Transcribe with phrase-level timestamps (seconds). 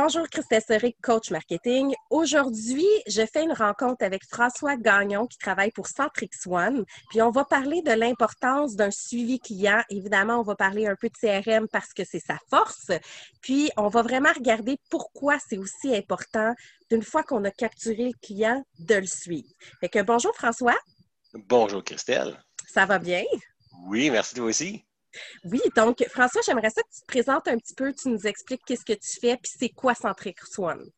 [0.00, 1.92] Bonjour, Christelle Soric, coach marketing.
[2.08, 6.84] Aujourd'hui, je fais une rencontre avec François Gagnon qui travaille pour Centrix One.
[7.10, 9.82] Puis on va parler de l'importance d'un suivi client.
[9.90, 12.92] Évidemment, on va parler un peu de CRM parce que c'est sa force.
[13.42, 16.54] Puis on va vraiment regarder pourquoi c'est aussi important
[16.92, 19.50] d'une fois qu'on a capturé le client de le suivre.
[19.80, 20.78] Fait que bonjour François.
[21.34, 22.40] Bonjour Christelle.
[22.68, 23.24] Ça va bien?
[23.88, 24.84] Oui, merci toi aussi.
[25.44, 28.62] Oui, donc François, j'aimerais ça que tu te présentes un petit peu, tu nous expliques
[28.66, 30.90] qu'est-ce que tu fais, puis c'est quoi Centric One?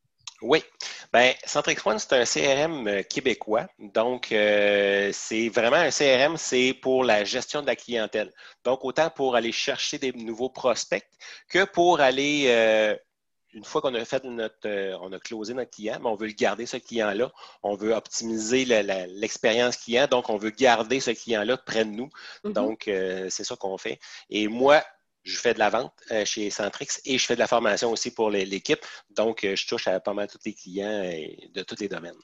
[0.42, 0.64] Oui.
[1.12, 3.66] Bien, Centric One, c'est un CRM euh, québécois.
[3.78, 8.32] Donc, euh, c'est vraiment un CRM, c'est pour la gestion de la clientèle.
[8.64, 11.04] Donc, autant pour aller chercher des nouveaux prospects
[11.48, 12.96] que pour aller euh,
[13.52, 16.26] une fois qu'on a fait notre, euh, on a closé notre client, mais on veut
[16.26, 17.32] le garder, ce client-là.
[17.62, 22.10] On veut optimiser l'expérience client, donc on veut garder ce client-là près de nous.
[22.44, 22.52] Mm-hmm.
[22.52, 23.98] Donc, euh, c'est ça qu'on fait.
[24.28, 24.84] Et moi,
[25.22, 28.12] je fais de la vente euh, chez Centrix et je fais de la formation aussi
[28.12, 28.84] pour l'équipe.
[29.10, 31.02] Donc, je touche à pas mal tous les clients
[31.54, 32.14] de tous les domaines.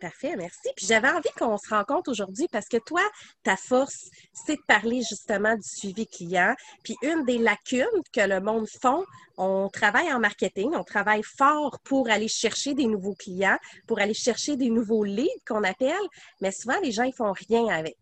[0.00, 0.68] Parfait, merci.
[0.76, 3.02] Puis j'avais envie qu'on se rencontre aujourd'hui parce que toi,
[3.42, 6.54] ta force, c'est de parler justement du suivi client.
[6.84, 9.04] Puis une des lacunes que le monde font,
[9.38, 14.14] on travaille en marketing, on travaille fort pour aller chercher des nouveaux clients, pour aller
[14.14, 15.94] chercher des nouveaux leads qu'on appelle,
[16.40, 17.96] mais souvent les gens ils font rien avec.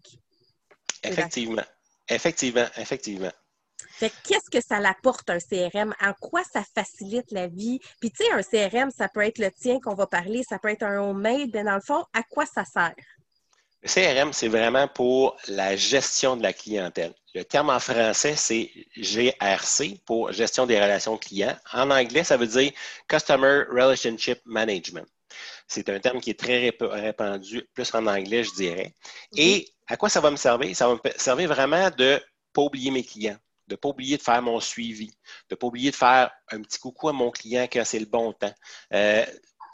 [1.03, 1.62] Effectivement.
[2.09, 3.33] Effectivement, effectivement.
[3.97, 5.95] Fait qu'est-ce que ça l'apporte un CRM?
[6.00, 7.78] En quoi ça facilite la vie?
[8.00, 10.69] Puis tu sais, un CRM, ça peut être le tien qu'on va parler, ça peut
[10.69, 12.95] être un homemade, mais dans le fond, à quoi ça sert?
[13.83, 17.15] Le CRM, c'est vraiment pour la gestion de la clientèle.
[17.34, 21.56] Le terme en français, c'est GRC pour gestion des relations clients.
[21.72, 22.72] En anglais, ça veut dire
[23.09, 25.06] Customer Relationship Management.
[25.69, 28.95] C'est un terme qui est très répandu, plus en anglais, je dirais.
[29.37, 29.72] Et mm-hmm.
[29.89, 30.75] à quoi ça va me servir?
[30.75, 32.19] Ça va me servir vraiment de ne
[32.55, 35.66] pas oublier mes clients, de ne pas oublier de faire mon suivi, de ne pas
[35.66, 38.54] oublier de faire un petit coucou à mon client quand c'est le bon temps.
[38.92, 39.24] Euh,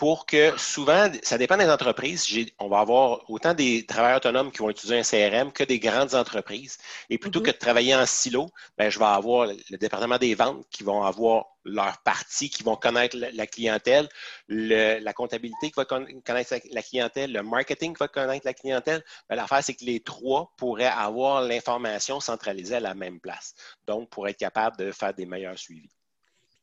[0.01, 2.27] pour que souvent, ça dépend des entreprises,
[2.59, 6.15] on va avoir autant des travailleurs autonomes qui vont utiliser un CRM que des grandes
[6.15, 6.79] entreprises.
[7.11, 7.43] Et plutôt mm-hmm.
[7.43, 8.49] que de travailler en silo,
[8.79, 12.77] ben, je vais avoir le département des ventes qui vont avoir leur partie, qui vont
[12.77, 14.09] connaître la clientèle,
[14.49, 19.05] la comptabilité qui va connaître la clientèle, le marketing qui va connaître la clientèle.
[19.29, 23.53] Ben, l'affaire, c'est que les trois pourraient avoir l'information centralisée à la même place.
[23.87, 25.91] Donc, pour être capable de faire des meilleurs suivis.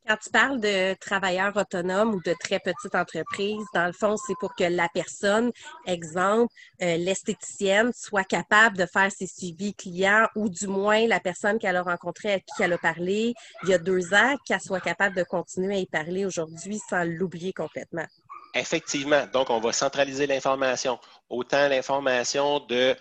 [0.08, 4.36] Quand tu parles de travailleurs autonomes ou de très petites entreprises, dans le fond, c'est
[4.40, 5.52] pour que la personne,
[5.86, 11.58] exemple, euh, l'esthéticienne, soit capable de faire ses suivis clients ou du moins la personne
[11.58, 14.80] qu'elle a rencontrée, à qui elle a parlé il y a deux ans, qu'elle soit
[14.80, 18.06] capable de continuer à y parler aujourd'hui sans l'oublier complètement.
[18.54, 19.26] Effectivement.
[19.30, 20.98] Donc, on va centraliser l'information.
[21.28, 22.96] Autant l'information de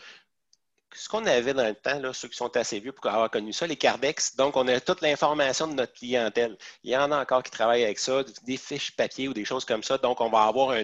[0.93, 3.51] ce qu'on avait dans le temps, là, ceux qui sont assez vieux pour avoir connu
[3.51, 4.35] ça, les Cardex.
[4.35, 6.57] Donc, on a toute l'information de notre clientèle.
[6.83, 9.65] Il y en a encore qui travaillent avec ça, des fiches papier ou des choses
[9.65, 9.97] comme ça.
[9.97, 10.83] Donc, on va avoir un,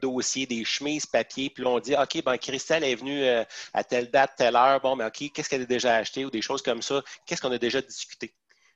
[0.00, 3.82] dossier, des chemises papier, puis là, on dit, OK, ben, Christelle est venue euh, à
[3.82, 4.80] telle date, telle heure.
[4.80, 7.02] Bon, mais OK, qu'est-ce qu'elle a déjà acheté ou des choses comme ça?
[7.26, 8.34] Qu'est-ce qu'on a déjà discuté?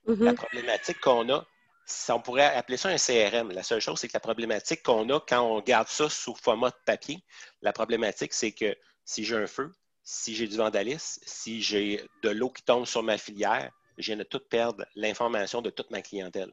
[0.08, 0.24] Mm-hmm.
[0.24, 1.46] La problématique qu'on a,
[2.08, 3.52] on pourrait appeler ça un CRM.
[3.52, 6.70] La seule chose, c'est que la problématique qu'on a quand on garde ça sous format
[6.70, 7.22] de papier,
[7.62, 9.72] la problématique, c'est que si j'ai un feu,
[10.08, 14.16] si j'ai du vandalisme, si j'ai de l'eau qui tombe sur ma filière, je viens
[14.16, 16.52] de tout perdre l'information de toute ma clientèle.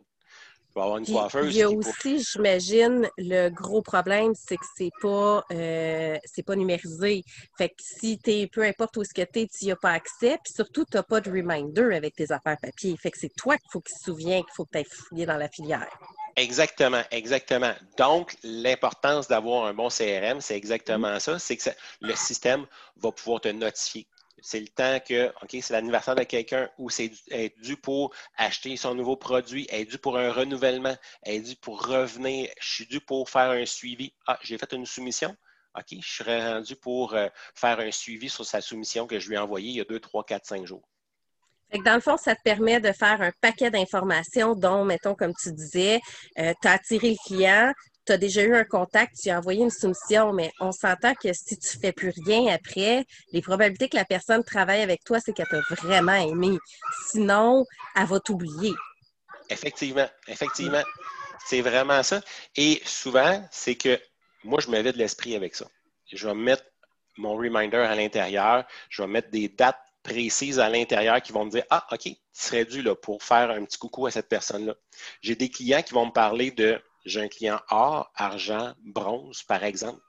[0.69, 1.53] Je vais avoir une coiffeuse.
[1.53, 7.23] Il y a aussi, j'imagine, le gros problème, c'est que c'est pas euh, pas numérisé.
[7.55, 9.91] Fait que si tu peu importe où est-ce que tu es, tu n'y as pas
[9.91, 12.97] accès, puis surtout, tu n'as pas de reminder avec tes affaires papier.
[12.97, 15.27] Fait que c'est toi qu'il faut qu'il se souvienne qu'il faut que tu ailles fouiller
[15.27, 15.95] dans la filière.
[16.35, 17.73] Exactement, exactement.
[17.97, 21.69] Donc, l'importance d'avoir un bon CRM, c'est exactement ça, c'est que
[22.01, 22.65] le système
[22.97, 24.07] va pouvoir te notifier.
[24.41, 27.11] C'est le temps que, OK, c'est l'anniversaire de quelqu'un ou c'est
[27.61, 32.49] dû pour acheter son nouveau produit, est dû pour un renouvellement, est dû pour revenir,
[32.59, 34.13] je suis dû pour faire un suivi.
[34.27, 35.35] Ah, j'ai fait une soumission?
[35.77, 39.35] OK, je suis rendu pour euh, faire un suivi sur sa soumission que je lui
[39.35, 40.83] ai envoyée il y a deux, trois, quatre, cinq jours
[41.79, 45.51] dans le fond, ça te permet de faire un paquet d'informations dont, mettons, comme tu
[45.51, 45.99] disais,
[46.39, 47.73] euh, tu as attiré le client,
[48.05, 51.31] tu as déjà eu un contact, tu as envoyé une soumission, mais on s'entend que
[51.33, 55.33] si tu fais plus rien après, les probabilités que la personne travaille avec toi, c'est
[55.33, 56.57] qu'elle t'a vraiment aimé.
[57.09, 57.65] Sinon,
[57.95, 58.73] elle va t'oublier.
[59.49, 60.83] Effectivement, effectivement.
[61.45, 62.21] C'est vraiment ça.
[62.55, 63.99] Et souvent, c'est que
[64.43, 65.65] moi, je me de l'esprit avec ça.
[66.11, 66.63] Je vais mettre
[67.17, 71.51] mon reminder à l'intérieur, je vais mettre des dates précises à l'intérieur qui vont me
[71.51, 74.75] dire Ah, OK, tu serais dû là, pour faire un petit coucou à cette personne-là.
[75.21, 79.63] J'ai des clients qui vont me parler de j'ai un client or, argent, bronze, par
[79.63, 79.99] exemple.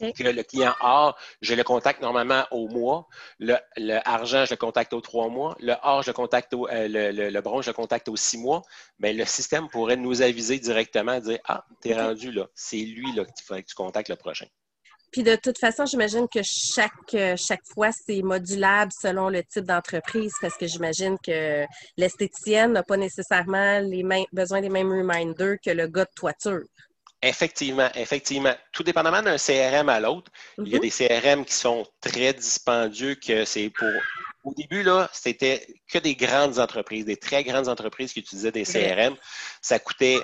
[0.00, 3.06] Que le client A, je le contacte normalement au mois.
[3.38, 3.56] Le,
[4.04, 5.56] argent, je le contacte aux trois mois.
[5.60, 8.62] Le or, je le contacte au, euh, le, bronze, je le contacte aux six mois.
[8.98, 12.48] Mais le système pourrait nous aviser directement, dire Ah, tu es rendu là.
[12.54, 14.46] C'est lui là qu'il faudrait que tu contactes le prochain.
[15.10, 19.64] Puis de toute façon, j'imagine que chaque, euh, chaque fois, c'est modulable selon le type
[19.64, 21.64] d'entreprise parce que j'imagine que
[21.96, 26.64] l'esthéticienne n'a pas nécessairement les mêmes, besoin des mêmes reminders que le gars de toiture.
[27.22, 28.54] Effectivement, effectivement.
[28.72, 30.82] Tout dépendamment d'un CRM à l'autre, il y a mhm.
[30.82, 33.88] des CRM qui sont très dispendieux, que c'est pour.
[34.44, 38.64] Au début, là, c'était que des grandes entreprises, des très grandes entreprises qui utilisaient des
[38.64, 39.16] CRM.
[39.60, 40.20] Ça coûtait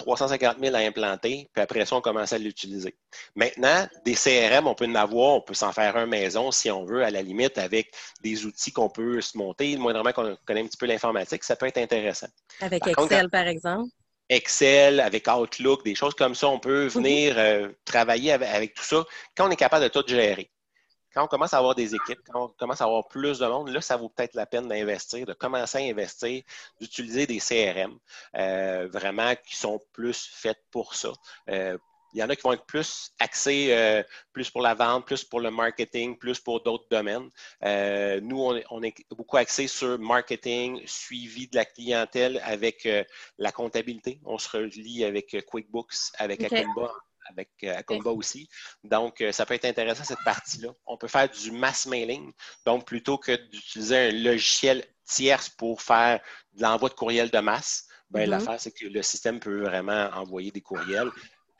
[0.00, 2.96] 350 000 à implanter, puis après ça, on commençait à l'utiliser.
[3.36, 6.84] Maintenant, des CRM, on peut en avoir, on peut s'en faire un maison si on
[6.84, 7.92] veut, à la limite, avec
[8.22, 9.76] des outils qu'on peut se monter.
[9.76, 12.28] Moindrement qu'on connaît un petit peu l'informatique, ça peut être intéressant.
[12.60, 13.90] Avec Excel, par exemple?
[14.30, 16.88] Excel, avec Outlook, des choses comme ça, on peut mhm.
[16.90, 19.04] venir euh, travailler avec, tout ça
[19.36, 20.50] quand on est capable de tout gérer.
[21.14, 23.68] Quand on commence à avoir des équipes, quand on commence à avoir plus de monde,
[23.68, 26.42] là, ça vaut peut-être la peine d'investir, de commencer à investir,
[26.80, 27.98] d'utiliser des CRM
[28.36, 31.12] euh, vraiment qui sont plus faites pour ça,
[31.48, 31.76] euh,
[32.12, 34.02] il y en a qui vont être plus axés euh,
[34.32, 37.30] plus pour la vente, plus pour le marketing, plus pour d'autres domaines.
[37.64, 38.40] Euh, nous,
[38.70, 43.04] on est, beaucoup axé sur marketing, suivi de la clientèle avec euh,
[43.38, 44.20] la comptabilité.
[44.24, 46.92] On se relie avec QuickBooks, avec Acomba
[47.30, 48.48] avec Acomba aussi.
[48.84, 50.70] Donc, ça peut être intéressant cette partie-là.
[50.86, 52.32] On peut faire du mass mailing.
[52.66, 56.20] Donc, plutôt que d'utiliser un logiciel tierce pour faire
[56.52, 58.30] de l'envoi de courriels de masse, ben, mm-hmm.
[58.30, 61.10] l'affaire, c'est que le système peut vraiment envoyer des courriels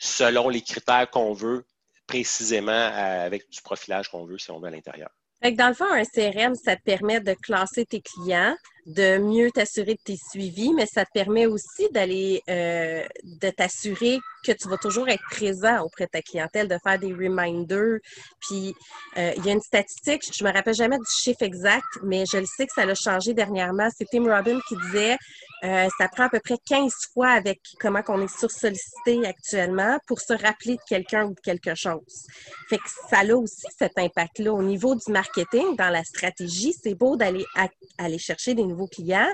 [0.00, 1.64] selon les critères qu'on veut,
[2.06, 5.10] précisément euh, avec du profilage qu'on veut si on veut à l'intérieur.
[5.42, 8.54] Dans le fond, un CRM, ça te permet de classer tes clients,
[8.86, 14.18] de mieux t'assurer de tes suivis, mais ça te permet aussi d'aller, euh, de t'assurer
[14.44, 17.98] que tu vas toujours être présent auprès de ta clientèle, de faire des reminders.
[18.40, 18.74] Puis,
[19.16, 22.38] euh, il y a une statistique, je me rappelle jamais du chiffre exact, mais je
[22.38, 23.88] le sais que ça a changé dernièrement.
[23.96, 25.16] C'est Tim Robbins qui disait
[25.64, 30.20] euh, ça prend à peu près 15 fois avec comment on est sursollicité actuellement pour
[30.20, 32.26] se rappeler de quelqu'un ou de quelque chose.
[32.68, 34.52] Fait que ça a aussi cet impact-là.
[34.52, 37.44] Au niveau du marketing, dans la stratégie, c'est beau d'aller
[37.98, 39.30] aller chercher des nouveaux clients,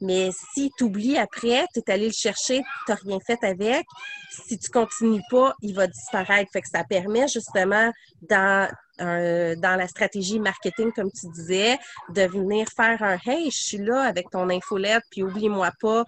[0.00, 3.86] mais si tu oublies après, tu es allé le chercher, tu rien fait avec,
[4.30, 6.50] si tu continues pas, il va disparaître.
[6.52, 7.90] Fait que ça permet justement
[8.22, 11.78] dans dans la stratégie marketing, comme tu disais,
[12.10, 16.04] de venir faire un Hey, je suis là avec ton infolette, puis oublie-moi pas.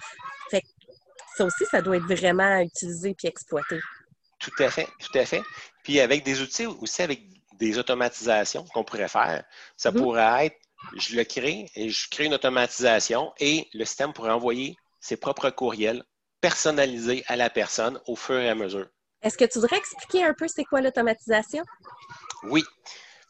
[0.50, 0.67] Fait que
[1.37, 3.81] ça aussi, ça doit être vraiment utilisé puis exploité.
[4.39, 5.43] Tout à fait, tout à fait.
[5.83, 7.23] Puis avec des outils aussi, avec
[7.59, 9.44] des automatisations qu'on pourrait faire,
[9.77, 9.99] ça mm-hmm.
[9.99, 10.56] pourrait être
[10.97, 15.50] je le crée et je crée une automatisation et le système pourrait envoyer ses propres
[15.50, 16.05] courriels
[16.41, 18.89] personnalisés à la personne au fur et à mesure.
[19.23, 21.63] Est-ce que tu voudrais expliquer un peu c'est quoi l'automatisation?
[22.45, 22.65] Oui.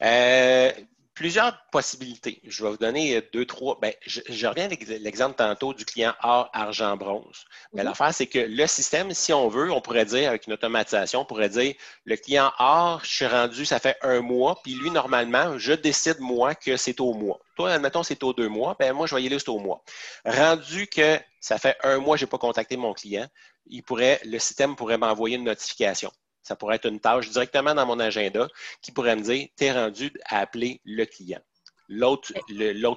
[0.03, 0.73] Euh,
[1.15, 2.41] plusieurs possibilités.
[2.45, 3.79] Je vais vous donner deux, trois.
[3.81, 7.45] Ben, je, reviens avec l'exemple tantôt du client or, argent, bronze.
[7.73, 7.89] Mais mhm.
[7.89, 11.25] l'affaire, c'est que le système, si on veut, on pourrait dire, avec une automatisation, on
[11.25, 11.75] pourrait dire
[12.05, 16.19] le client or, je suis rendu, ça fait un mois, puis lui, normalement, je décide,
[16.21, 17.41] moi, que c'est au mois.
[17.57, 19.85] Toi, admettons, c'est au deux mois, ben moi, je vais y aller, c'est au mois.
[20.25, 23.27] Rendu que ça fait un mois, je n'ai pas contacté mon client,
[23.67, 26.11] il pourrait, le système pourrait m'envoyer une notification.
[26.43, 28.49] Ça pourrait être une tâche directement dans mon agenda
[28.81, 31.41] qui pourrait me dire, tu es rendu à appeler le client.
[31.89, 32.33] L'autre,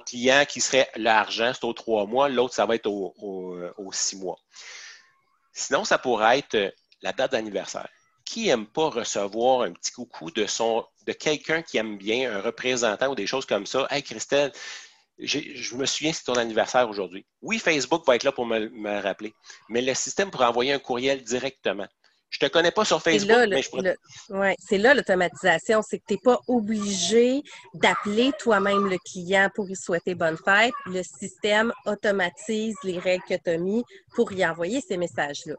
[0.04, 2.28] client qui serait l'argent, c'est aux trois mois.
[2.28, 4.38] L'autre, ça va être aux, six mois.
[5.52, 6.70] Sinon, ça pourrait être euh,
[7.02, 7.88] la date d'anniversaire.
[8.24, 12.40] Qui n'aime pas recevoir un petit coucou de son de quelqu'un qui aime bien, un
[12.40, 13.86] représentant ou des choses comme ça?
[13.90, 14.52] Hey Christelle,
[15.18, 17.26] je me souviens, c'est ton anniversaire aujourd'hui.
[17.42, 19.32] Oui, Facebook va être là pour me, me rappeler,
[19.68, 21.86] mais le système pourrait envoyer un courriel directement.
[22.28, 23.96] Je te connais pas sur Facebook, mais je pourrais...
[24.30, 27.42] ouais, c'est là l'automatisation, c'est que tu n'es pas obligé
[27.74, 30.74] d'appeler toi-même le client pour lui souhaiter bonne fête.
[30.86, 35.54] Le système automatise les règles que tu as mis pour y envoyer ces messages-là.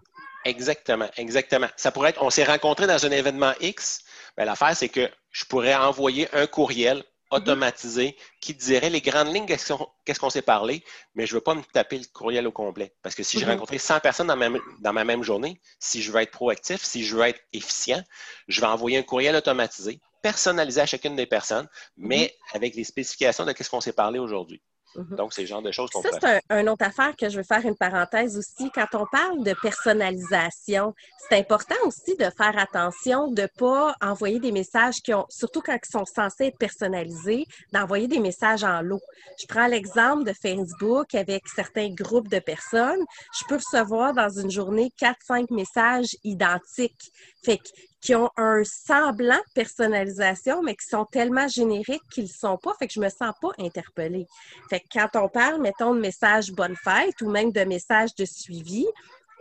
[0.45, 1.67] Exactement, exactement.
[1.77, 4.01] Ça pourrait être, on s'est rencontrés dans un événement X.
[4.35, 7.03] Ben, l'affaire, c'est que je pourrais envoyer un courriel.
[7.31, 10.83] Automatisé qui dirait les grandes lignes, qu'est-ce qu'on s'est parlé,
[11.15, 12.93] mais je ne veux pas me taper le courriel au complet.
[13.01, 13.53] Parce que si j'ai mhm.
[13.53, 17.03] rencontré 100 personnes dans ma, dans ma même journée, si je veux être proactif, si
[17.03, 18.03] je veux être efficient,
[18.47, 21.67] je vais envoyer un courriel automatisé, personnalisé à chacune des personnes,
[21.97, 22.55] mais mhm.
[22.55, 24.61] avec les spécifications de qu'est-ce qu'on s'est parlé aujourd'hui.
[24.97, 25.15] Mhm.
[25.15, 27.37] Donc, c'est le genre de choses qu'on Ça, c'est un, une autre affaire que je
[27.37, 28.71] veux faire une parenthèse aussi.
[28.71, 30.93] Quand on parle de personnalisation,
[31.29, 35.61] c'est important aussi de faire attention de ne pas envoyer des messages qui ont, surtout
[35.61, 39.01] quand ils sont censés être personnalisés, d'envoyer des messages en lot.
[39.39, 43.03] Je prends l'exemple de Facebook avec certains groupes de personnes.
[43.39, 47.11] Je peux recevoir dans une journée 4-5 messages identiques.
[47.45, 47.69] Fait que
[48.01, 52.73] qui ont un semblant de personnalisation, mais qui sont tellement génériques qu'ils ne sont pas,
[52.79, 54.27] fait que je me sens pas interpellée.
[54.69, 58.25] Fait que quand on parle, mettons, de messages bonne fête ou même de messages de
[58.25, 58.85] suivi,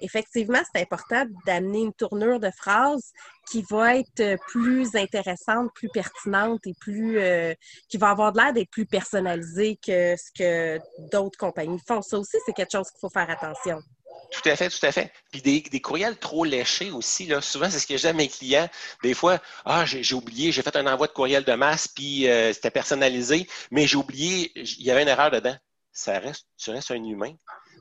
[0.00, 3.12] effectivement, c'est important d'amener une tournure de phrase
[3.50, 7.54] qui va être plus intéressante, plus pertinente et plus euh,
[7.88, 10.78] qui va avoir de l'air d'être plus personnalisée que ce que
[11.10, 12.02] d'autres compagnies font.
[12.02, 13.80] Ça aussi, c'est quelque chose qu'il faut faire attention.
[14.30, 15.12] Tout à fait, tout à fait.
[15.30, 17.40] Puis des, courriels trop léchés aussi, là.
[17.40, 18.68] Souvent, c'est ce que j'aime mes clients.
[19.02, 22.52] Des fois, ah, j'ai oublié, j'ai fait un envoi de courriel de masse, puis euh,
[22.52, 25.56] c'était personnalisé, mais j'ai oublié, il y avait une erreur dedans.
[25.92, 27.35] Ça reste, tu restes un humain.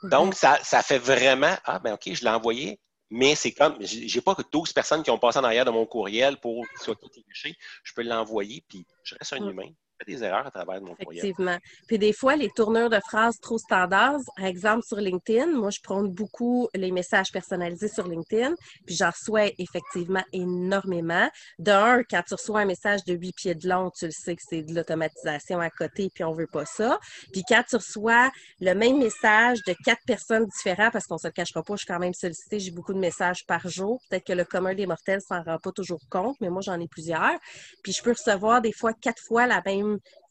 [0.03, 4.21] Donc, ça, ça fait vraiment, ah, ben OK, je l'ai envoyé, mais c'est comme, j'ai
[4.21, 6.95] pas que 12 personnes qui ont passé en arrière de mon courriel pour qu'il soit
[6.95, 7.55] tout léché.
[7.83, 9.73] Je peux l'envoyer, puis je reste un mm.
[10.05, 11.57] Des erreurs à travers mon Effectivement.
[11.87, 15.79] Puis des fois, les tourneurs de phrases trop standards, par exemple sur LinkedIn, moi, je
[15.81, 21.29] prends beaucoup les messages personnalisés sur LinkedIn, puis j'en reçois effectivement énormément.
[21.59, 24.41] D'un, quand tu reçois un message de 8 pieds de long, tu le sais que
[24.47, 26.99] c'est de l'automatisation à côté, puis on veut pas ça.
[27.31, 31.33] Puis quand tu reçois le même message de quatre personnes différentes, parce qu'on se le
[31.33, 33.99] cachera pas, je suis quand même sollicitée, j'ai beaucoup de messages par jour.
[34.09, 36.87] Peut-être que le commun des mortels s'en rend pas toujours compte, mais moi, j'en ai
[36.87, 37.39] plusieurs.
[37.83, 39.84] Puis je peux recevoir des fois quatre fois la même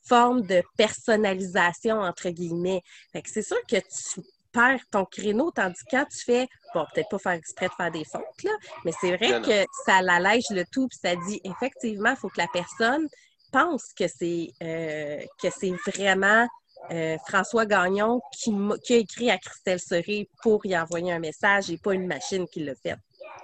[0.07, 2.83] forme de personnalisation, entre guillemets.
[3.13, 4.21] Fait que c'est sûr que tu
[4.53, 7.91] perds ton créneau, tandis que quand tu fais, bon, peut-être pas faire exprès de faire
[7.91, 8.53] des fautes, là,
[8.85, 12.41] mais c'est vrai que ça l'allège le tout, puis ça dit, effectivement, il faut que
[12.41, 13.09] la personne
[13.51, 16.47] pense que c'est euh, que c'est vraiment
[16.91, 18.53] euh, François Gagnon qui,
[18.85, 22.47] qui, a écrit à Christelle Serré pour y envoyer un message et pas une machine
[22.49, 22.97] qui l'a fait.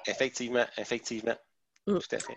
[0.06, 1.36] Effectivement, effectivement.
[1.86, 1.98] Mm.
[1.98, 2.36] Tout à fait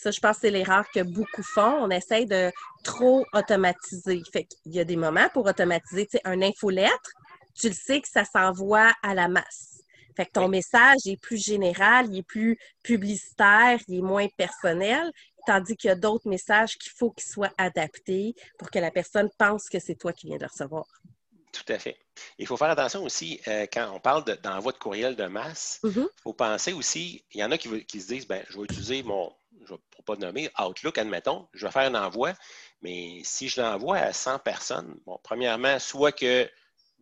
[0.00, 1.78] ça, je pense que c'est l'erreur que beaucoup font.
[1.80, 2.50] On essaye de
[2.84, 4.22] trop automatiser.
[4.32, 6.06] Fait Il y a des moments pour automatiser.
[6.06, 7.10] Tu sais, un infolettre,
[7.54, 9.76] tu le sais que ça s'envoie à la masse.
[10.16, 15.12] Fait que ton message est plus général, il est plus publicitaire, il est moins personnel,
[15.46, 19.28] tandis qu'il y a d'autres messages qu'il faut qu'ils soient adaptés pour que la personne
[19.38, 20.86] pense que c'est toi qui viens de recevoir.
[21.52, 21.98] Tout à fait.
[22.38, 25.90] Il faut faire attention aussi, euh, quand on parle d'envoi de, courriel de masse, il
[25.90, 26.08] mm-hmm.
[26.22, 29.02] faut penser aussi, il y en a qui, qui se disent, ben, je vais utiliser
[29.02, 29.32] mon,
[29.66, 32.32] je ne vais pas nommer, Outlook, admettons, je vais faire un envoi,
[32.82, 36.48] mais si je l'envoie à 100 personnes, bon, premièrement, soit que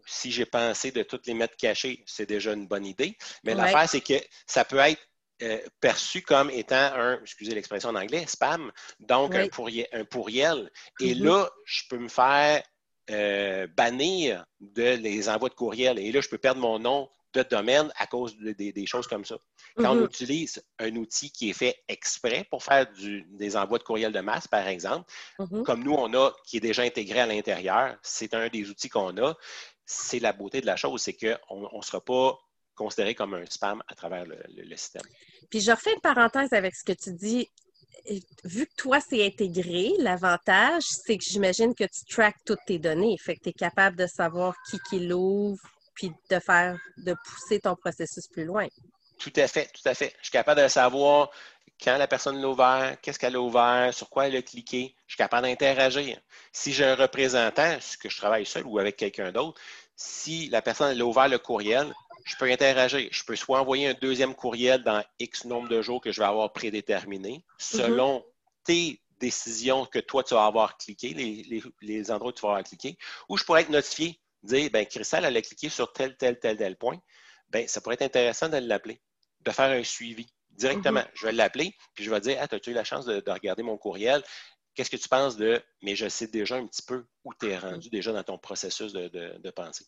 [0.07, 3.89] si j'ai pensé de toutes les mettre cachées, c'est déjà une bonne idée, mais l'affaire,
[3.89, 5.01] c'est que ça peut être
[5.43, 10.71] euh, perçu comme étant un, excusez l'expression en anglais, spam, donc un, pourriel, un pourriel.
[11.01, 11.25] Et mm-hmm.
[11.25, 12.63] là, je peux me faire
[13.11, 15.99] euh, bannir de les envois de courriel.
[15.99, 17.11] Et là, je peux perdre mon nom
[17.43, 19.37] de domaine à cause des choses comme ça.
[19.77, 20.07] Quand on mm-hmm.
[20.07, 24.47] utilise un outil qui est fait exprès pour faire des envois de courriel de masse,
[24.47, 25.63] par exemple, mm-hmm.
[25.65, 29.17] comme nous, on a, qui est déjà intégré à l'intérieur, c'est un des outils qu'on
[29.19, 29.35] a.
[29.87, 32.39] C'est la beauté de la chose, c'est qu'on ne sera pas
[32.75, 35.03] considéré comme un spam à travers le, système.
[35.51, 37.49] Puis je refais une parenthèse avec ce que tu dis
[38.45, 43.17] vu que toi, c'est intégré, l'avantage, c'est que j'imagine que tu traques toutes tes données.
[43.19, 45.63] Fait que tu es capable de savoir qui qui l'ouvre,
[45.95, 48.67] puis de faire, de pousser ton processus plus loin.
[49.19, 50.15] Tout à fait, tout à fait.
[50.19, 51.31] Je suis capable de savoir
[51.83, 54.95] quand la personne l'a ouvert, qu'est-ce qu'elle a ouvert, sur quoi elle a cliqué.
[55.07, 56.19] Je suis capable d'interagir.
[56.53, 59.61] Si j'ai un représentant, que je travaille seul ou avec quelqu'un d'autre,
[59.97, 61.93] si la personne a ouvert le courriel,
[62.25, 63.09] je peux interagir.
[63.11, 66.27] Je peux soit envoyer un deuxième courriel dans X nombre de jours que je vais
[66.27, 68.25] avoir prédéterminé, selon
[68.65, 72.65] tes décisions que toi, tu vas avoir cliqué, les, les, endroits où tu vas avoir
[72.65, 72.99] cliqué,
[73.29, 76.57] ou je pourrais être notifié dire, ben, Christelle, elle a cliqué sur tel, tel, tel,
[76.57, 76.99] tel point,
[77.51, 79.01] ben, ça pourrait être intéressant de l'appeler,
[79.41, 81.01] de faire un suivi directement.
[81.01, 81.15] Mm-hmm.
[81.15, 83.77] Je vais l'appeler, puis je vais dire, ah, as-tu eu la chance de, regarder mon
[83.77, 84.23] courriel?
[84.75, 87.59] Qu'est-ce que tu penses de, mais je sais déjà un petit peu où tu es
[87.59, 89.87] rendu déjà dans ton processus de, pensée.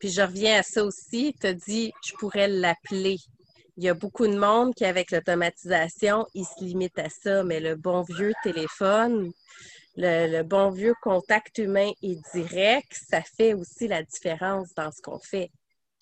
[0.00, 3.16] Puis je reviens à ça aussi, tu as dit, je pourrais l'appeler.
[3.76, 7.60] Il y a beaucoup de monde qui, avec l'automatisation, ils se limitent à ça, mais
[7.60, 9.30] le bon vieux téléphone,
[9.98, 15.18] le, bon vieux contact humain et direct, ça fait aussi la différence dans ce qu'on
[15.18, 15.50] fait.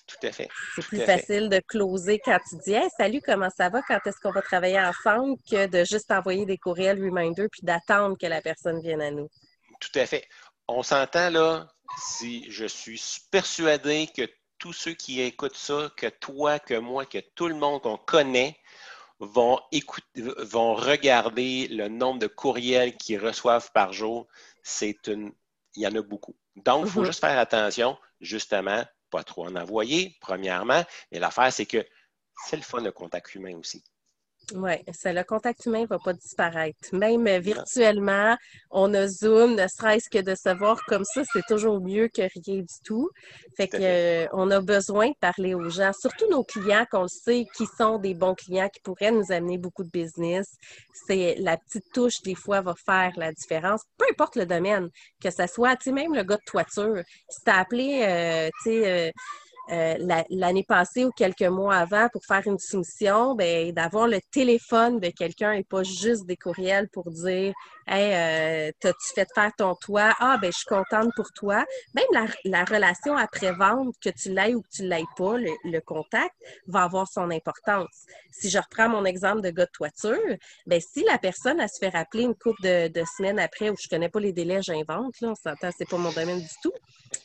[0.06, 0.48] Tout à fait.
[0.76, 3.82] C'est plus facile de closer quand tu dis salut, comment ça va?
[3.82, 8.16] Quand est-ce qu'on va travailler ensemble que de juste envoyer des courriels reminder puis d'attendre
[8.16, 9.28] que la personne vienne à nous?
[9.80, 10.24] Tout à fait.
[10.68, 11.66] On s'entend là,
[11.98, 13.00] si je suis
[13.32, 17.82] persuadé que tous ceux qui écoutent ça, que toi, que moi, que tout le monde
[17.82, 18.56] qu'on connaît,
[19.18, 24.26] vont, écouter, vont regarder le nombre de courriels qu'ils reçoivent par jour.
[24.62, 25.32] C'est une,
[25.75, 26.37] il y en a beaucoup.
[26.56, 27.06] Donc, il faut mhm.
[27.06, 30.82] juste faire attention, justement, pas trop en envoyer, premièrement.
[31.12, 31.85] Mais l'affaire, c'est que
[32.46, 33.85] c'est le fun, le contact humain aussi.
[34.54, 34.74] Oui,
[35.04, 36.78] le contact humain ne va pas disparaître.
[36.92, 38.36] Même virtuellement,
[38.70, 42.22] on a Zoom, ne serait-ce que de se voir comme ça, c'est toujours mieux que
[42.22, 43.10] rien du tout.
[43.56, 47.46] Fait que euh, on a besoin de parler aux gens, surtout nos clients qu'on sait
[47.56, 50.46] qui sont des bons clients qui pourraient nous amener beaucoup de business.
[51.08, 55.30] C'est la petite touche des fois va faire la différence, peu importe le domaine, que
[55.30, 59.08] ce soit, tu sais, même le gars de toiture, si t'as appelé, euh, tu sais,
[59.08, 59.10] euh,
[59.70, 59.94] euh,
[60.30, 65.11] l'année passée ou quelques mois avant pour faire une soumission, ben, d'avoir le téléphone de
[65.11, 67.52] quelqu'un et pas juste des courriels pour dire
[67.88, 70.12] Hey, euh, t'as-tu fait faire ton toit?
[70.18, 71.64] Ah, ben, je suis contente pour toi.
[71.94, 76.35] Même la, relation après-vente, que tu l'aies ou que tu l'aies pas, le, contact,
[76.66, 78.06] va avoir son importance.
[78.32, 81.78] Si je reprends mon exemple de gars de toiture, ben, si la personne, elle se
[81.78, 85.28] fait rappeler une couple de, semaines après, où je connais pas les délais, j'invente, là,
[85.28, 86.73] on s'entend, c'est pas mon domaine du tout.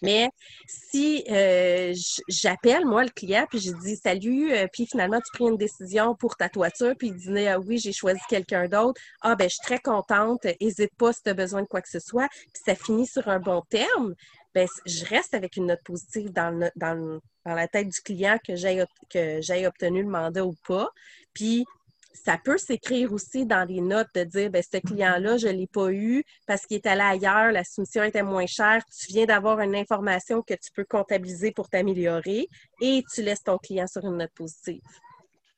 [0.03, 0.29] Mais
[0.67, 1.91] si euh,
[2.31, 6.15] j'appelle, moi, le client, puis je dis salut, euh, puis finalement, tu prends une décision
[6.15, 8.99] pour ta toiture, puis il dit ah oui, j'ai choisi quelqu'un d'autre.
[9.21, 11.89] Ah, ben, je suis très contente, n'hésite pas si tu as besoin de quoi que
[11.89, 14.13] ce soit, puis ça finit sur un bon terme.
[14.53, 18.55] Ben, je reste avec une note positive dans, dans, dans la tête du client que
[18.55, 20.89] j'ai obtenu le mandat ou pas.
[21.33, 21.65] Puis
[22.13, 25.67] ça peut s'écrire aussi dans les notes de dire, ben, ce client-là, je ne l'ai
[25.67, 29.59] pas eu parce qu'il est allé ailleurs, la soumission était moins chère, tu viens d'avoir
[29.59, 32.47] une information que tu peux comptabiliser pour t'améliorer
[32.81, 34.81] et tu laisses ton client sur une note positive.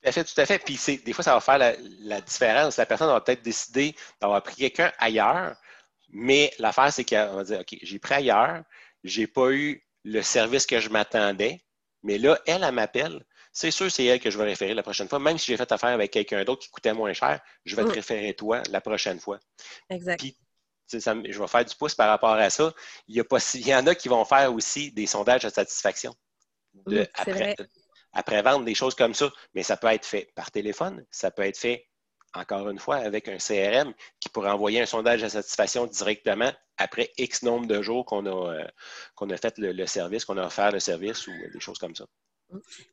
[0.03, 0.59] Tout à fait, tout à fait.
[0.59, 2.77] Puis des fois, ça va faire la, différence.
[2.77, 5.55] La personne va peut-être décider d'avoir pris quelqu'un ailleurs,
[6.09, 8.63] mais l'affaire, c'est qu'elle va dire, OK, j'ai pris ailleurs,
[9.03, 11.63] j'ai pas eu le service que je m'attendais,
[12.03, 15.07] mais là, elle, elle m'appelle, c'est sûr c'est elle que je vais référer la prochaine
[15.07, 15.19] fois.
[15.19, 17.89] Même si j'ai fait affaire avec quelqu'un d'autre qui coûtait moins cher, je vais te
[17.89, 17.91] mm.
[17.91, 19.39] référer toi la prochaine fois.
[19.89, 20.19] Exact.
[20.19, 20.35] Puis,
[20.91, 22.73] je vais faire du pouce par rapport à ça.
[23.07, 26.13] Il y, y en a qui vont faire aussi des sondages de satisfaction
[26.87, 27.55] de, après,
[28.11, 29.31] après vendre des choses comme ça.
[29.53, 31.87] Mais ça peut être fait par téléphone, ça peut être fait
[32.35, 37.11] encore une fois, avec un CRM qui pourrait envoyer un sondage de satisfaction directement après
[37.17, 38.67] X nombre de jours qu'on a, euh,
[39.13, 41.95] qu'on a fait le, le service, qu'on a offert le service ou des choses comme
[41.95, 42.05] ça.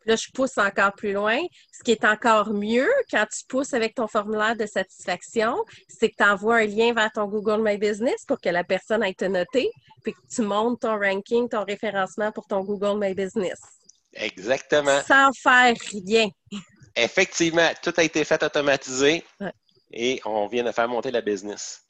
[0.06, 1.38] Là, je pousse encore plus loin.
[1.72, 5.56] Ce qui est encore mieux quand tu pousses avec ton formulaire de satisfaction,
[5.88, 9.02] c'est que tu envoies un lien vers ton Google My Business pour que la personne
[9.02, 9.70] aille te noter,
[10.02, 13.60] puis que tu montes ton ranking, ton référencement pour ton Google My Business.
[14.12, 15.00] Exactement.
[15.06, 16.28] Sans faire rien.
[16.96, 19.24] Effectivement, tout a été fait automatisé
[19.92, 21.82] et on vient de faire monter la business.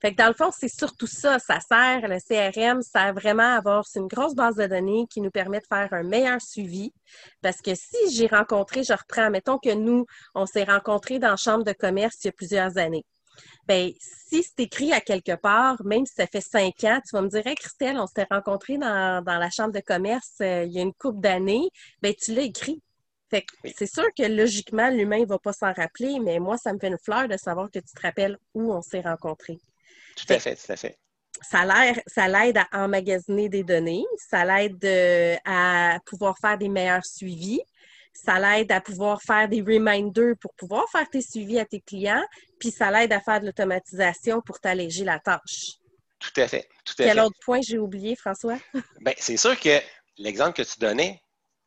[0.00, 1.38] Fait que dans le fond, c'est surtout ça.
[1.38, 5.20] Ça sert, le CRM, ça sert vraiment à avoir une grosse base de données qui
[5.20, 6.92] nous permet de faire un meilleur suivi.
[7.42, 11.36] Parce que si j'ai rencontré, je reprends, mettons que nous, on s'est rencontrés dans la
[11.36, 13.04] chambre de commerce il y a plusieurs années.
[13.66, 17.22] Bien, si c'est écrit à quelque part, même si ça fait cinq ans, tu vas
[17.22, 20.78] me dire, hey, Christelle, on s'était rencontrés dans, la chambre de commerce euh, il y
[20.78, 21.68] a une couple d'années,
[22.02, 22.80] bien, tu l'as écrit.
[23.30, 26.72] Fait que c'est sûr que logiquement, l'humain ne va pas s'en rappeler, mais moi, ça
[26.72, 29.58] me fait une fleur de savoir que tu te rappelles où on s'est rencontrés.
[30.18, 30.98] Tout à fait, tout à fait.
[31.40, 31.64] Ça
[32.28, 37.60] l'aide à emmagasiner des données, ça l'aide euh, à pouvoir faire des meilleurs suivis,
[38.12, 42.24] ça l'aide à pouvoir faire des reminders pour pouvoir faire tes suivis à tes clients,
[42.58, 45.76] puis ça l'aide à faire de l'automatisation pour t'alléger la tâche.
[46.18, 46.68] Tout à fait.
[46.84, 48.58] Tout à Quel autre point j'ai oublié, François?
[49.00, 49.80] Bien, c'est sûr que
[50.16, 51.22] l'exemple que tu donnais,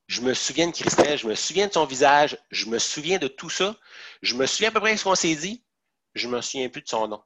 [0.07, 3.29] je me souviens de Christelle, je me souviens de son visage, je me souviens de
[3.29, 3.77] tout ça,
[4.21, 5.63] je me souviens à peu près de ce qu'on s'est dit,
[6.15, 7.23] je me souviens plus de son nom.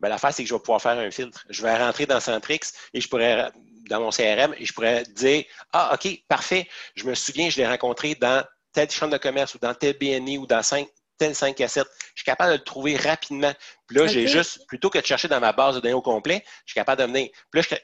[0.00, 1.44] Ben, l'affaire, c'est que je vais pouvoir faire un filtre.
[1.48, 3.50] Je vais rentrer dans Centrix et je pourrais,
[3.88, 6.68] dans mon CRM, et je pourrais dire, ah, OK, parfait.
[6.94, 10.38] Je me souviens, je l'ai rencontré dans telle chambre de commerce ou dans tel BNI
[10.38, 10.60] ou dans
[11.18, 11.86] tel 5 à 7.
[12.14, 13.52] Je suis capable de le trouver rapidement.
[13.86, 16.44] Puis là, j'ai juste, plutôt que de chercher dans ma base de données au complet,
[16.66, 17.30] je suis capable de venir.
[17.50, 17.78] Puis là,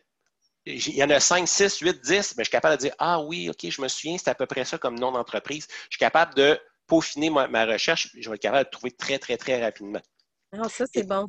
[0.66, 3.20] il y en a 5, 6, 8, 10, mais je suis capable de dire, ah
[3.20, 5.66] oui, OK, je me souviens, c'est à peu près ça comme nom d'entreprise.
[5.84, 8.10] Je suis capable de peaufiner ma, recherche.
[8.18, 10.00] Je vais être capable de le trouver très, très, très rapidement.
[10.52, 11.28] Ah, ça, c'est bon.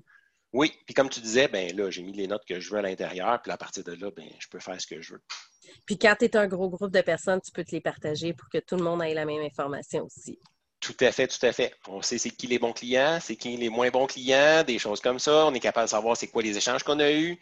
[0.54, 2.84] Oui, puis comme tu disais, ben là, j'ai mis les notes que je veux à
[2.84, 5.22] l'intérieur, puis à partir de là, ben, je peux faire ce que je veux.
[5.86, 8.48] Puis quand tu es un gros groupe de personnes, tu peux te les partager pour
[8.50, 10.40] que tout le monde ait la même information aussi.
[10.80, 11.74] Tout à fait, tout à fait.
[11.88, 15.02] On sait c'est qui les bons clients, c'est qui les moins bons clients, des choses
[15.02, 15.48] comme ça.
[15.48, 17.40] On est capable de savoir c'est quoi les échanges qu'on a eus.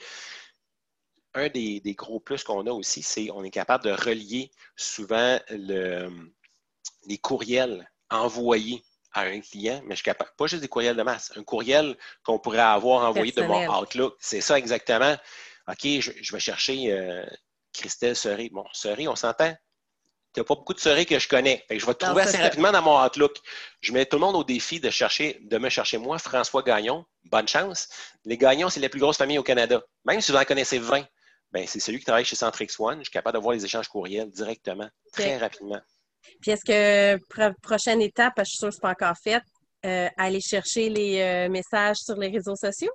[1.33, 6.09] Un des, gros plus qu'on a aussi, c'est qu'on est capable de relier souvent le,
[7.07, 11.03] les courriels envoyés à un client, mais je suis capable, pas juste des courriels de
[11.03, 14.15] masse, un courriel qu'on pourrait avoir envoyé de mon Outlook.
[14.19, 15.15] C'est ça exactement.
[15.67, 17.25] OK, je, vais chercher euh,
[17.73, 18.49] Christelle Serré.
[18.51, 19.53] Bon, Serré, on s'entend?
[20.33, 21.65] Tu n'as pas beaucoup de Serré que je connais.
[21.69, 23.35] je vais te trouver assez rapidement dans mon Outlook.
[23.81, 27.05] Je mets tout le monde au défi de chercher, de me chercher moi, François Gagnon.
[27.25, 27.89] Bonne chance.
[28.23, 29.81] Les Gagnons, c'est la plus grosse famille au Canada.
[30.05, 31.05] Même si vous en connaissez 20,
[31.51, 32.99] ben, c'est celui qui travaille chez Centrix One.
[32.99, 35.81] Je suis capable de voir les échanges courriels directement, très rapidement.
[36.41, 39.41] Puis est-ce que prochaine étape, je suis sûre que ce n'est pas encore fait,
[39.85, 42.91] euh, aller chercher les messages sur les réseaux sociaux?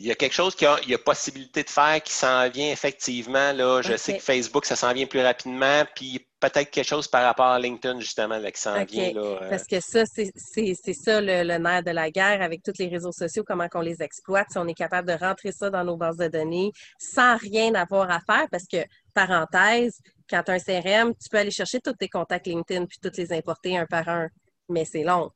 [0.00, 3.52] Il y a quelque chose qu'il y a, possibilité de faire qui s'en vient effectivement.
[3.52, 3.80] Là.
[3.80, 5.84] Je sais que Facebook, ça s'en vient plus rapidement.
[5.94, 9.12] Puis peut-être quelque chose par rapport à LinkedIn, justement, là, qui s'en vient.
[9.12, 9.50] Là, euh.
[9.50, 13.44] Parce que ça, c'est ça le, nerf de la guerre avec tous les réseaux sociaux,
[13.46, 14.48] comment on les exploite.
[14.50, 18.10] Si on est capable de rentrer ça dans nos bases de données sans rien avoir
[18.10, 18.84] à faire, parce que,
[19.14, 22.98] parenthèse, quand tu as un CRM, tu peux aller chercher tous tes contacts LinkedIn puis
[23.02, 24.28] tous les importer un par un.
[24.68, 25.30] Mais c'est long.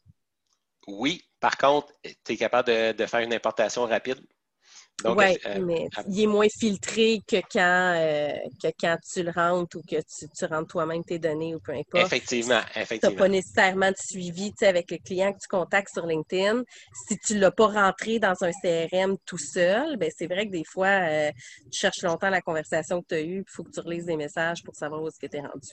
[0.86, 1.22] Oui.
[1.40, 4.20] Par contre, tu es capable de faire une importation rapide
[5.04, 9.76] oui, euh, mais il est moins filtré que quand, euh, que quand tu le rentres
[9.76, 12.04] ou que tu, rentres toi-même tes données ou peu importe.
[12.04, 13.10] Effectivement, effectivement.
[13.10, 16.64] Tu n'as pas nécessairement de suivi avec le client que tu contactes sur LinkedIn.
[17.06, 20.52] Si tu ne l'as pas rentré dans un CRM tout seul, ben c'est vrai que
[20.52, 21.30] des fois, euh,
[21.70, 24.16] tu cherches longtemps la conversation que tu as eue, il faut que tu relises des
[24.16, 25.68] messages pour savoir où est-ce que tu es rendu.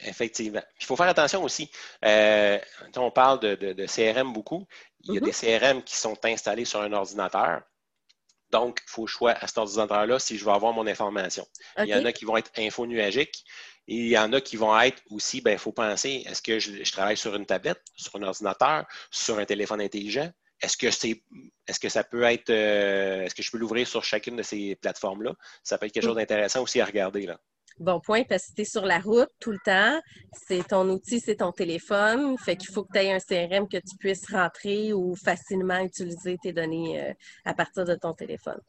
[0.00, 0.62] Effectivement.
[0.80, 1.68] Il faut faire attention aussi.
[2.04, 4.68] on parle de, CRM beaucoup.
[5.02, 5.24] Il y a mm-hmm.
[5.24, 7.62] des CRM qui sont installés sur un ordinateur.
[8.50, 11.46] Donc, il faut choix à cet ordinateur-là si je veux avoir mon information.
[11.78, 13.44] Il y en a qui vont être infonuagiques
[13.88, 16.58] et il y en a qui vont être aussi, ben, il faut penser, est-ce que
[16.58, 20.30] je, travaille sur une tablette, sur un ordinateur, sur un téléphone intelligent?
[20.60, 21.22] Est-ce que c'est
[21.68, 24.74] est-ce que ça peut être euh, est-ce que je peux l'ouvrir sur chacune de ces
[24.76, 25.34] plateformes-là?
[25.62, 27.38] Ça peut être quelque chose d'intéressant aussi à regarder là.
[27.80, 30.00] Bon point, parce que tu es sur la route tout le temps.
[30.32, 32.36] C'est ton outil, c'est ton téléphone.
[32.38, 36.36] Fait qu'il faut que tu aies un CRM que tu puisses rentrer ou facilement utiliser
[36.42, 37.12] tes données euh,
[37.44, 38.60] à partir de ton téléphone.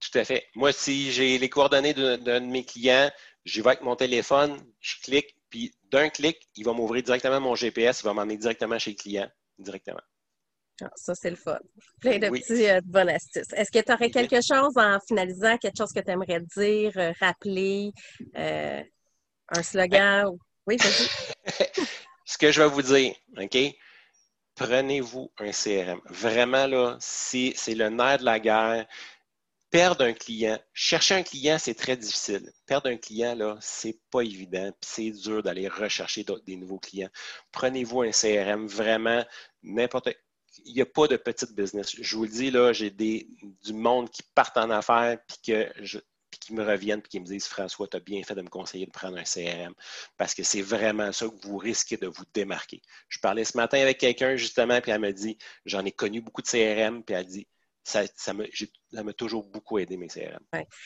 [0.00, 0.46] Tout à fait.
[0.54, 3.10] Moi, si j'ai les coordonnées d'un de, mes clients,
[3.44, 7.54] j'y vais avec mon téléphone, je clique, puis d'un clic, il va m'ouvrir directement mon
[7.54, 9.28] GPS, il va m'emmener directement chez le client,
[9.58, 10.02] directement.
[10.82, 11.58] Ah, ça, c'est le fun.
[12.00, 13.52] Plein de petits euh, bonnes astuces.
[13.52, 17.12] Est-ce que tu aurais quelque chose en finalisant, quelque chose que tu aimerais dire, euh,
[17.20, 17.92] rappeler,
[18.36, 18.82] euh,
[19.48, 20.30] un slogan?
[20.66, 21.08] Oui, vas-y.
[22.24, 23.58] Ce que je vais vous dire, OK?
[24.54, 26.00] Prenez-vous un CRM.
[26.06, 28.86] Vraiment, là, c'est le nerf de la guerre.
[29.70, 32.50] Perdre un client, chercher un client, c'est très difficile.
[32.66, 34.72] Perdre un client, là, c'est pas évident.
[34.80, 37.10] c'est dur d'aller rechercher des nouveaux clients.
[37.52, 39.24] Prenez-vous un CRM, vraiment,
[39.62, 40.08] n'importe
[40.64, 41.94] il n'y a pas de petite business.
[42.00, 45.72] Je vous le dis, là, j'ai du monde qui partent en affaires puis que
[46.40, 48.86] qui me reviennent et qui me disent François, tu as bien fait de me conseiller
[48.86, 49.74] de prendre un CRM
[50.16, 52.82] parce que c'est vraiment ça que vous risquez de vous démarquer.
[53.08, 56.42] Je parlais ce matin avec quelqu'un justement, puis elle m'a dit J'en ai connu beaucoup
[56.42, 57.46] de CRM, puis elle a dit
[57.84, 60.44] ça, ça m'a toujours beaucoup aidé, mes CRM.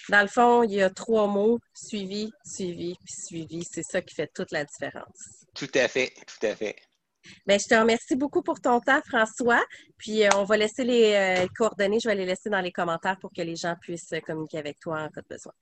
[0.09, 3.65] Dans le fond, il y a trois mots suivi, suivi, puis suivi.
[3.65, 5.45] C'est ça qui fait toute la différence.
[5.55, 6.77] Tout à fait, tout à fait.
[7.47, 9.63] Bien, je te remercie beaucoup pour ton temps, François.
[9.99, 13.19] Puis, euh, on va laisser les euh, coordonnées, je vais les laisser dans les commentaires
[13.21, 15.53] pour que les gens puissent communiquer avec toi en cas de besoin.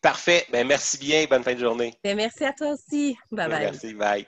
[0.00, 0.46] Parfait.
[0.50, 1.26] Bien, merci bien.
[1.28, 1.94] Bonne fin de journée.
[2.02, 3.16] Bien, merci à toi aussi.
[3.32, 3.60] Bye bye.
[3.60, 3.94] Merci.
[3.94, 4.26] Bye.